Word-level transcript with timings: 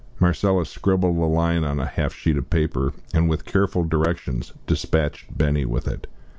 Marcella 0.19 0.65
scribbled 0.65 1.15
a 1.15 1.25
line 1.25 1.63
on 1.63 1.79
a 1.79 1.85
half 1.85 2.11
sheet 2.11 2.35
of 2.35 2.49
paper, 2.49 2.91
and, 3.13 3.29
with 3.29 3.45
careful 3.45 3.83
directions, 3.83 4.51
despatched 4.65 5.37
Benny 5.37 5.63
with 5.63 5.87
it. 5.87 6.07